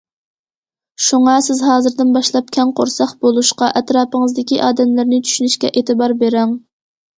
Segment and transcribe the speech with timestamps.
[1.07, 6.61] شۇڭا سىز ھازىردىن باشلاپ، كەڭ قورساق بولۇشقا، ئەتراپىڭىزدىكى ئادەملەرنى چۈشىنىشكە ئېتىبار بېرىڭ.